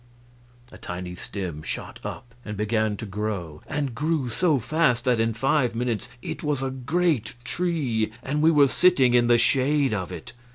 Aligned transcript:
A 0.71 0.79
tiny 0.79 1.13
stem 1.13 1.61
shot 1.61 1.99
up 2.03 2.33
and 2.43 2.57
began 2.57 2.97
to 2.97 3.05
grow, 3.05 3.61
and 3.67 3.93
grew 3.93 4.29
so 4.29 4.57
fast 4.57 5.05
that 5.05 5.19
in 5.19 5.35
five 5.35 5.75
minutes 5.75 6.09
it 6.23 6.41
was 6.41 6.63
a 6.63 6.71
great 6.71 7.35
tree, 7.43 8.11
and 8.23 8.41
we 8.41 8.49
were 8.49 8.67
sitting 8.67 9.13
in 9.13 9.27
the 9.27 9.37
shade 9.37 9.93
of 9.93 10.11
it. 10.11 10.33